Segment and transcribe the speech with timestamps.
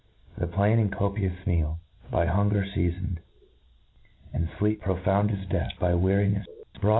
[0.35, 1.77] The plain and copious meal,
[2.09, 3.19] by hunger feafoned,
[4.33, 6.89] and fleep, profound as death, by wearinefs brought" F on.